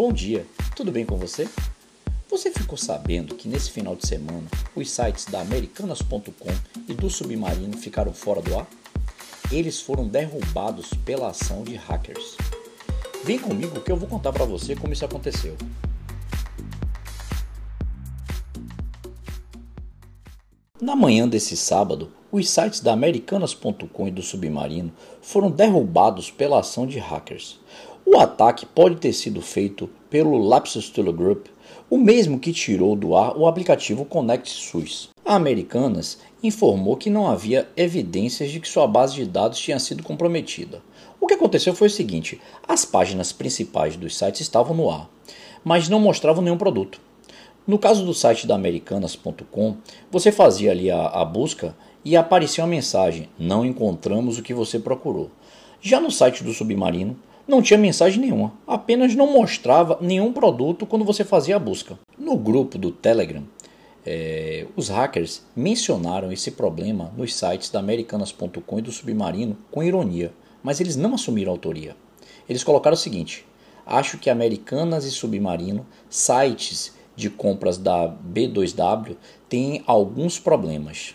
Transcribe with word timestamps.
Bom 0.00 0.14
dia, 0.14 0.46
tudo 0.74 0.90
bem 0.90 1.04
com 1.04 1.18
você? 1.18 1.46
Você 2.30 2.50
ficou 2.50 2.78
sabendo 2.78 3.34
que 3.34 3.46
nesse 3.46 3.70
final 3.70 3.94
de 3.94 4.08
semana 4.08 4.48
os 4.74 4.90
sites 4.90 5.26
da 5.26 5.42
Americanas.com 5.42 6.48
e 6.88 6.94
do 6.94 7.10
Submarino 7.10 7.76
ficaram 7.76 8.14
fora 8.14 8.40
do 8.40 8.58
ar? 8.58 8.66
Eles 9.52 9.82
foram 9.82 10.08
derrubados 10.08 10.88
pela 11.04 11.28
ação 11.28 11.64
de 11.64 11.74
hackers. 11.74 12.38
Vem 13.24 13.38
comigo 13.38 13.78
que 13.82 13.92
eu 13.92 13.96
vou 13.98 14.08
contar 14.08 14.32
para 14.32 14.46
você 14.46 14.74
como 14.74 14.94
isso 14.94 15.04
aconteceu. 15.04 15.54
Na 20.80 20.96
manhã 20.96 21.28
desse 21.28 21.58
sábado, 21.58 22.10
os 22.32 22.48
sites 22.48 22.80
da 22.80 22.94
Americanas.com 22.94 24.08
e 24.08 24.10
do 24.10 24.22
Submarino 24.22 24.90
foram 25.20 25.50
derrubados 25.50 26.30
pela 26.30 26.60
ação 26.60 26.86
de 26.86 26.98
hackers. 26.98 27.60
O 28.06 28.16
ataque 28.16 28.64
pode 28.64 28.96
ter 28.96 29.12
sido 29.12 29.42
feito 29.42 29.90
pelo 30.08 30.38
Lapsus 30.38 30.88
Telegroup, 30.88 31.48
o 31.90 31.98
mesmo 31.98 32.38
que 32.38 32.50
tirou 32.50 32.96
do 32.96 33.14
ar 33.14 33.36
o 33.36 33.46
aplicativo 33.46 34.06
ConnectSUS. 34.06 35.10
A 35.22 35.34
Americanas 35.34 36.18
informou 36.42 36.96
que 36.96 37.10
não 37.10 37.28
havia 37.28 37.68
evidências 37.76 38.50
de 38.50 38.58
que 38.58 38.66
sua 38.66 38.86
base 38.86 39.16
de 39.16 39.26
dados 39.26 39.58
tinha 39.58 39.78
sido 39.78 40.02
comprometida. 40.02 40.82
O 41.20 41.26
que 41.26 41.34
aconteceu 41.34 41.74
foi 41.74 41.88
o 41.88 41.90
seguinte: 41.90 42.40
as 42.66 42.86
páginas 42.86 43.32
principais 43.32 43.98
dos 43.98 44.16
sites 44.16 44.40
estavam 44.40 44.74
no 44.74 44.88
ar, 44.88 45.10
mas 45.62 45.90
não 45.90 46.00
mostravam 46.00 46.42
nenhum 46.42 46.56
produto. 46.56 46.98
No 47.66 47.78
caso 47.78 48.04
do 48.04 48.14
site 48.14 48.46
da 48.46 48.54
Americanas.com, 48.54 49.76
você 50.10 50.32
fazia 50.32 50.70
ali 50.70 50.90
a, 50.90 51.06
a 51.06 51.24
busca 51.24 51.76
e 52.04 52.16
aparecia 52.16 52.64
uma 52.64 52.70
mensagem: 52.70 53.28
Não 53.38 53.64
encontramos 53.64 54.38
o 54.38 54.42
que 54.42 54.54
você 54.54 54.78
procurou. 54.78 55.30
Já 55.80 56.00
no 56.00 56.10
site 56.10 56.42
do 56.42 56.52
Submarino, 56.52 57.16
não 57.46 57.62
tinha 57.62 57.78
mensagem 57.78 58.20
nenhuma, 58.20 58.52
apenas 58.66 59.14
não 59.14 59.32
mostrava 59.32 59.98
nenhum 60.00 60.32
produto 60.32 60.86
quando 60.86 61.04
você 61.04 61.24
fazia 61.24 61.56
a 61.56 61.58
busca. 61.58 61.98
No 62.18 62.36
grupo 62.36 62.78
do 62.78 62.90
Telegram, 62.90 63.42
é, 64.06 64.66
os 64.76 64.88
hackers 64.88 65.42
mencionaram 65.54 66.32
esse 66.32 66.52
problema 66.52 67.12
nos 67.16 67.34
sites 67.34 67.70
da 67.70 67.78
Americanas.com 67.78 68.78
e 68.78 68.82
do 68.82 68.92
Submarino 68.92 69.56
com 69.70 69.82
ironia, 69.82 70.32
mas 70.62 70.80
eles 70.80 70.96
não 70.96 71.14
assumiram 71.14 71.52
autoria. 71.52 71.96
Eles 72.48 72.64
colocaram 72.64 72.94
o 72.94 72.98
seguinte: 72.98 73.44
Acho 73.84 74.18
que 74.18 74.30
Americanas 74.30 75.04
e 75.04 75.10
Submarino, 75.10 75.86
sites 76.08 76.94
de 77.20 77.30
compras 77.30 77.78
da 77.78 78.08
B2W, 78.08 79.16
têm 79.48 79.82
alguns 79.86 80.38
problemas. 80.38 81.14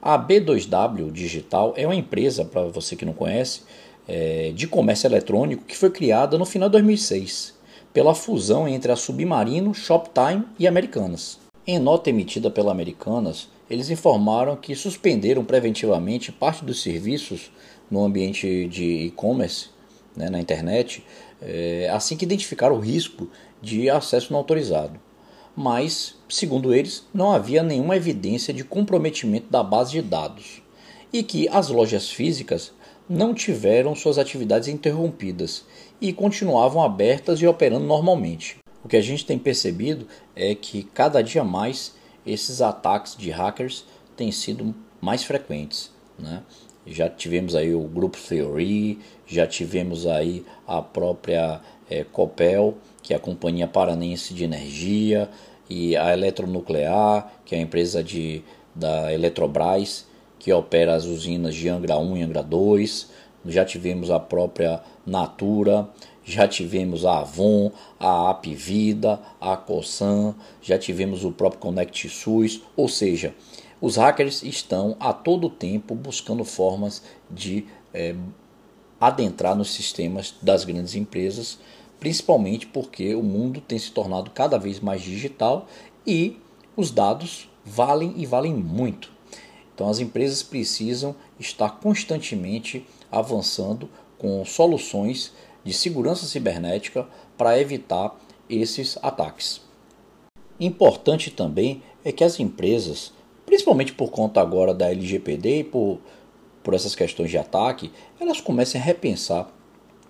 A 0.00 0.18
B2W 0.18 1.12
Digital 1.12 1.74
é 1.76 1.86
uma 1.86 1.94
empresa, 1.94 2.44
para 2.44 2.62
você 2.62 2.96
que 2.96 3.04
não 3.04 3.12
conhece, 3.12 3.62
é, 4.08 4.50
de 4.52 4.66
comércio 4.66 5.06
eletrônico 5.06 5.64
que 5.64 5.76
foi 5.76 5.90
criada 5.90 6.36
no 6.36 6.44
final 6.44 6.68
de 6.68 6.72
2006 6.72 7.54
pela 7.92 8.14
fusão 8.14 8.66
entre 8.66 8.90
a 8.90 8.96
Submarino, 8.96 9.74
Shoptime 9.74 10.44
e 10.58 10.66
Americanas. 10.66 11.38
Em 11.66 11.78
nota 11.78 12.10
emitida 12.10 12.50
pela 12.50 12.72
Americanas, 12.72 13.48
eles 13.70 13.90
informaram 13.90 14.56
que 14.56 14.74
suspenderam 14.74 15.44
preventivamente 15.44 16.32
parte 16.32 16.64
dos 16.64 16.82
serviços 16.82 17.52
no 17.90 18.02
ambiente 18.02 18.66
de 18.66 19.06
e-commerce, 19.06 19.68
né, 20.16 20.30
na 20.30 20.40
internet, 20.40 21.04
é, 21.40 21.88
assim 21.92 22.16
que 22.16 22.24
identificaram 22.24 22.76
o 22.76 22.80
risco 22.80 23.28
de 23.60 23.88
acesso 23.88 24.32
não 24.32 24.38
autorizado 24.38 24.98
mas, 25.56 26.16
segundo 26.28 26.74
eles, 26.74 27.04
não 27.12 27.32
havia 27.32 27.62
nenhuma 27.62 27.96
evidência 27.96 28.52
de 28.52 28.64
comprometimento 28.64 29.50
da 29.50 29.62
base 29.62 29.92
de 29.92 30.02
dados 30.02 30.62
e 31.12 31.22
que 31.22 31.48
as 31.48 31.68
lojas 31.68 32.10
físicas 32.10 32.72
não 33.08 33.34
tiveram 33.34 33.94
suas 33.94 34.16
atividades 34.16 34.68
interrompidas 34.68 35.64
e 36.00 36.12
continuavam 36.12 36.82
abertas 36.82 37.40
e 37.40 37.46
operando 37.46 37.84
normalmente. 37.84 38.56
O 38.82 38.88
que 38.88 38.96
a 38.96 39.02
gente 39.02 39.26
tem 39.26 39.38
percebido 39.38 40.06
é 40.34 40.54
que 40.54 40.82
cada 40.82 41.22
dia 41.22 41.44
mais 41.44 41.94
esses 42.26 42.62
ataques 42.62 43.16
de 43.16 43.30
hackers 43.30 43.84
têm 44.16 44.32
sido 44.32 44.74
mais 45.00 45.22
frequentes. 45.22 45.90
Né? 46.18 46.42
Já 46.86 47.08
tivemos 47.08 47.54
aí 47.54 47.74
o 47.74 47.82
Grupo 47.82 48.18
Theory, 48.18 48.98
já 49.26 49.46
tivemos 49.46 50.06
aí 50.06 50.44
a 50.66 50.82
própria 50.82 51.60
é, 51.88 52.04
Copel, 52.04 52.74
que 53.02 53.12
é 53.12 53.16
a 53.16 53.20
Companhia 53.20 53.66
Paranense 53.66 54.34
de 54.34 54.44
Energia, 54.44 55.28
e 55.68 55.96
a 55.96 56.12
Eletronuclear, 56.12 57.32
que 57.44 57.54
é 57.54 57.58
a 57.58 57.62
empresa 57.62 58.02
de, 58.02 58.42
da 58.74 59.12
Eletrobras, 59.12 60.06
que 60.38 60.52
opera 60.52 60.94
as 60.94 61.04
usinas 61.04 61.54
de 61.54 61.68
Angra 61.68 61.96
1 61.96 62.16
e 62.16 62.22
Angra 62.22 62.42
2. 62.42 63.10
Já 63.46 63.64
tivemos 63.64 64.10
a 64.10 64.20
própria 64.20 64.80
Natura, 65.06 65.88
já 66.24 66.46
tivemos 66.46 67.04
a 67.04 67.20
Avon, 67.20 67.72
a 67.98 68.30
Apvida, 68.30 69.20
a 69.40 69.56
Cosan, 69.56 70.34
já 70.60 70.78
tivemos 70.78 71.24
o 71.24 71.32
próprio 71.32 71.60
Connect 71.60 72.08
SUS, 72.08 72.62
ou 72.76 72.88
seja, 72.88 73.34
os 73.80 73.96
hackers 73.96 74.42
estão 74.42 74.96
a 75.00 75.12
todo 75.12 75.50
tempo 75.50 75.94
buscando 75.94 76.44
formas 76.44 77.02
de 77.28 77.66
é, 77.92 78.14
adentrar 79.00 79.56
nos 79.56 79.72
sistemas 79.72 80.34
das 80.40 80.64
grandes 80.64 80.94
empresas 80.94 81.58
principalmente 82.02 82.66
porque 82.66 83.14
o 83.14 83.22
mundo 83.22 83.60
tem 83.60 83.78
se 83.78 83.92
tornado 83.92 84.28
cada 84.32 84.58
vez 84.58 84.80
mais 84.80 85.02
digital 85.02 85.68
e 86.04 86.36
os 86.76 86.90
dados 86.90 87.48
valem 87.64 88.14
e 88.16 88.26
valem 88.26 88.52
muito. 88.52 89.08
Então 89.72 89.88
as 89.88 90.00
empresas 90.00 90.42
precisam 90.42 91.14
estar 91.38 91.78
constantemente 91.78 92.84
avançando 93.12 93.88
com 94.18 94.44
soluções 94.44 95.32
de 95.62 95.72
segurança 95.72 96.26
cibernética 96.26 97.06
para 97.36 97.58
evitar 97.60 98.16
esses 98.48 98.98
ataques. 99.02 99.60
Importante 100.58 101.30
também 101.30 101.82
é 102.04 102.10
que 102.10 102.24
as 102.24 102.40
empresas, 102.40 103.12
principalmente 103.46 103.92
por 103.92 104.10
conta 104.10 104.40
agora 104.40 104.74
da 104.74 104.90
LGPD 104.90 105.60
e 105.60 105.64
por, 105.64 105.98
por 106.62 106.74
essas 106.74 106.94
questões 106.94 107.30
de 107.30 107.38
ataque, 107.38 107.92
elas 108.20 108.40
comecem 108.40 108.80
a 108.80 108.84
repensar 108.84 109.48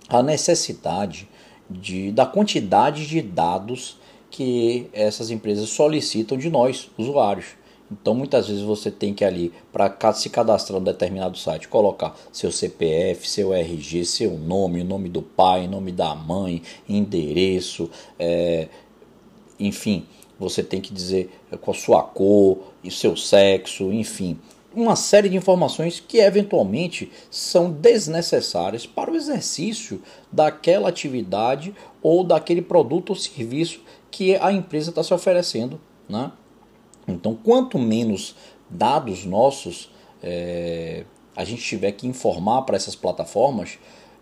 a 0.08 0.22
necessidade 0.22 1.28
de, 1.69 2.12
da 2.12 2.26
quantidade 2.26 3.06
de 3.06 3.22
dados 3.22 3.98
que 4.30 4.88
essas 4.92 5.30
empresas 5.30 5.69
solicitam 5.69 6.36
de 6.36 6.50
nós, 6.50 6.90
usuários. 6.96 7.46
Então 8.00 8.14
muitas 8.14 8.48
vezes 8.48 8.62
você 8.62 8.91
tem 8.91 9.12
que 9.12 9.25
ali, 9.25 9.53
para 9.72 10.12
se 10.14 10.30
cadastrar 10.30 10.78
em 10.78 10.80
um 10.80 10.84
determinado 10.84 11.36
site, 11.36 11.69
colocar 11.69 12.16
seu 12.32 12.50
CPF, 12.50 13.28
seu 13.28 13.53
RG, 13.53 14.04
seu 14.04 14.38
nome, 14.38 14.80
o 14.80 14.84
nome 14.84 15.08
do 15.08 15.20
pai, 15.20 15.66
nome 15.66 15.92
da 15.92 16.14
mãe, 16.14 16.62
endereço, 16.88 17.91
é, 18.19 18.69
enfim, 19.60 20.06
você 20.38 20.62
tem 20.62 20.81
que 20.81 20.92
dizer 20.92 21.31
qual 21.60 21.76
a 21.76 21.78
sua 21.78 22.02
cor 22.02 22.58
e 22.82 22.91
seu 22.91 23.16
sexo, 23.16 23.92
enfim 23.92 24.38
uma 24.75 24.97
série 24.97 25.28
de 25.28 25.36
informações 25.36 26.00
que 26.00 26.19
eventualmente 26.19 27.10
são 27.31 27.70
desnecessárias 27.70 28.86
para 28.86 29.10
o 29.10 29.16
exercício 29.16 30.00
daquela 30.31 30.88
atividade 30.88 31.75
ou 32.02 32.25
daquele 32.25 32.62
produto 32.62 33.10
ou 33.10 33.16
serviço 33.16 33.81
que 34.10 34.36
a 34.36 34.50
empresa 34.52 34.91
está 34.91 35.02
se 35.02 35.12
oferecendo. 35.12 35.81
Né? 36.08 36.32
Então, 37.06 37.34
quanto 37.34 37.78
menos 37.78 38.34
dados 38.68 39.24
nossos 39.24 39.90
é, 40.22 41.04
a 41.34 41.44
gente 41.44 41.62
tiver 41.62 41.92
que 41.92 42.06
informar 42.06 42.62
para 42.62 42.76
essas 42.76 42.94
plataformas, 42.94 43.78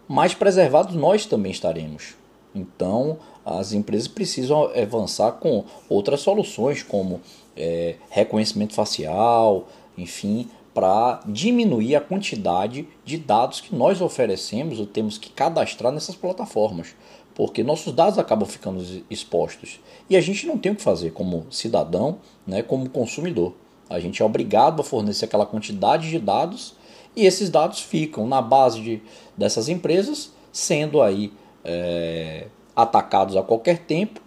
mais 0.08 0.34
preservados 0.34 0.94
nós 0.94 1.26
também 1.26 1.52
estaremos. 1.52 2.14
Então, 2.54 3.18
as 3.44 3.72
empresas 3.72 4.08
precisam 4.08 4.70
avançar 4.74 5.32
com 5.32 5.64
outras 5.88 6.20
soluções, 6.20 6.82
como 6.82 7.20
é, 7.56 7.96
reconhecimento 8.10 8.74
facial, 8.74 9.68
enfim, 9.96 10.48
para 10.74 11.20
diminuir 11.26 11.96
a 11.96 12.00
quantidade 12.00 12.88
de 13.04 13.18
dados 13.18 13.60
que 13.60 13.74
nós 13.74 14.00
oferecemos 14.00 14.78
ou 14.78 14.86
temos 14.86 15.18
que 15.18 15.30
cadastrar 15.30 15.92
nessas 15.92 16.16
plataformas, 16.16 16.94
porque 17.40 17.64
nossos 17.64 17.94
dados 17.94 18.18
acabam 18.18 18.46
ficando 18.46 18.84
expostos 19.08 19.80
e 20.10 20.14
a 20.14 20.20
gente 20.20 20.46
não 20.46 20.58
tem 20.58 20.72
o 20.72 20.76
que 20.76 20.82
fazer 20.82 21.10
como 21.12 21.46
cidadão, 21.50 22.18
né, 22.46 22.60
como 22.60 22.86
consumidor. 22.90 23.54
A 23.88 23.98
gente 23.98 24.20
é 24.20 24.24
obrigado 24.26 24.82
a 24.82 24.84
fornecer 24.84 25.24
aquela 25.24 25.46
quantidade 25.46 26.10
de 26.10 26.18
dados 26.18 26.74
e 27.16 27.24
esses 27.24 27.48
dados 27.48 27.80
ficam 27.80 28.26
na 28.26 28.42
base 28.42 28.82
de, 28.82 29.02
dessas 29.38 29.70
empresas, 29.70 30.34
sendo 30.52 31.00
aí 31.00 31.32
é, 31.64 32.48
atacados 32.76 33.34
a 33.38 33.42
qualquer 33.42 33.78
tempo 33.78 34.20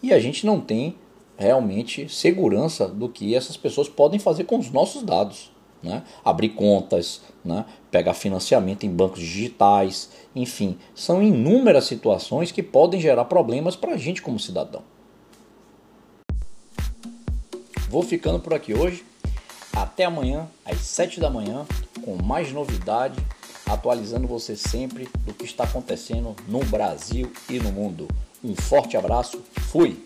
e 0.00 0.12
a 0.12 0.20
gente 0.20 0.46
não 0.46 0.60
tem 0.60 0.94
realmente 1.36 2.08
segurança 2.08 2.86
do 2.86 3.08
que 3.08 3.34
essas 3.34 3.56
pessoas 3.56 3.88
podem 3.88 4.20
fazer 4.20 4.44
com 4.44 4.56
os 4.56 4.70
nossos 4.70 5.02
dados. 5.02 5.50
Né? 5.82 6.02
Abrir 6.24 6.50
contas, 6.50 7.22
né? 7.44 7.64
pegar 7.90 8.14
financiamento 8.14 8.84
em 8.84 8.90
bancos 8.90 9.20
digitais, 9.20 10.10
enfim, 10.36 10.78
são 10.94 11.22
inúmeras 11.22 11.84
situações 11.84 12.52
que 12.52 12.62
podem 12.62 13.00
gerar 13.00 13.24
problemas 13.24 13.76
para 13.76 13.94
a 13.94 13.96
gente 13.96 14.20
como 14.20 14.38
cidadão. 14.38 14.82
Vou 17.88 18.02
ficando 18.02 18.38
por 18.38 18.54
aqui 18.54 18.72
hoje. 18.72 19.04
Até 19.72 20.04
amanhã, 20.04 20.48
às 20.64 20.78
7 20.78 21.18
da 21.18 21.30
manhã, 21.30 21.66
com 22.04 22.22
mais 22.22 22.52
novidade, 22.52 23.20
atualizando 23.66 24.26
você 24.26 24.56
sempre 24.56 25.08
do 25.24 25.32
que 25.32 25.44
está 25.44 25.64
acontecendo 25.64 26.36
no 26.46 26.60
Brasil 26.64 27.32
e 27.48 27.58
no 27.58 27.72
mundo. 27.72 28.06
Um 28.44 28.54
forte 28.54 28.96
abraço, 28.96 29.42
fui! 29.70 30.02